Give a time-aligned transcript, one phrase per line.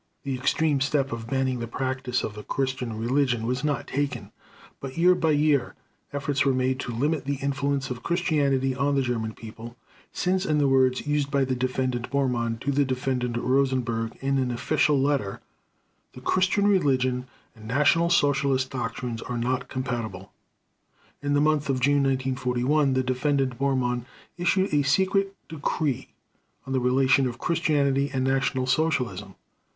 [0.23, 4.31] The extreme step of banning the practice of the Christian religion was not taken,
[4.79, 5.75] but year by year
[6.11, 9.75] efforts were made to limit the influence of Christianity on the German people,
[10.11, 14.49] since, in the words used by the Defendant Bormann to the Defendant Rosenberg in an
[14.49, 15.39] official letter,
[16.13, 20.31] "the Christian religion and National Socialist doctrines are not compatible."
[21.21, 24.05] In the month of June 1941 the Defendant Bormann
[24.35, 26.07] issued a secret decree
[26.65, 29.35] on the relation of Christianity and National Socialism.